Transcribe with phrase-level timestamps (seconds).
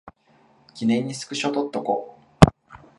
[0.73, 2.19] 記念にスクショ撮っとこ